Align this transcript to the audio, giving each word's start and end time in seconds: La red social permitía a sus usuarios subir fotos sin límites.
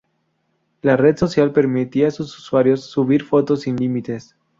La 0.81 0.97
red 0.97 1.15
social 1.17 1.53
permitía 1.53 2.07
a 2.07 2.09
sus 2.09 2.35
usuarios 2.39 2.89
subir 2.89 3.21
fotos 3.21 3.61
sin 3.61 3.75
límites. 3.75 4.35